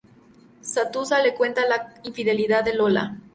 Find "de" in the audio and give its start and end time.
2.65-2.73